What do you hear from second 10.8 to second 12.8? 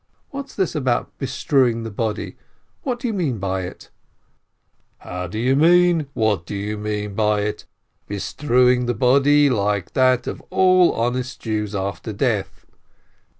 honest Jews, after death."